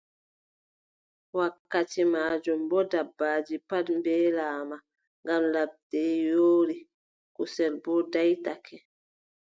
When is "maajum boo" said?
2.13-2.85